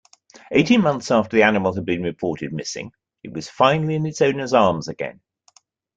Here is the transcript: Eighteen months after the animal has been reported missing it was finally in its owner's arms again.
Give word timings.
Eighteen 0.49 0.81
months 0.81 1.11
after 1.11 1.35
the 1.37 1.43
animal 1.43 1.75
has 1.75 1.83
been 1.83 2.01
reported 2.01 2.51
missing 2.51 2.91
it 3.21 3.31
was 3.33 3.47
finally 3.47 3.93
in 3.93 4.07
its 4.07 4.19
owner's 4.19 4.51
arms 4.51 4.87
again. 4.87 5.21